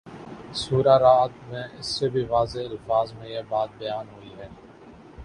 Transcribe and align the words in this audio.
سورۂ 0.53 0.95
رعد 1.01 1.33
میں 1.49 1.63
اس 1.79 1.87
سے 1.97 2.09
بھی 2.09 2.23
واضح 2.29 2.59
الفاظ 2.61 3.13
میں 3.13 3.29
یہ 3.29 3.41
بات 3.49 3.69
بیان 3.77 4.05
ہوئی 4.15 4.33
ہے 4.39 4.47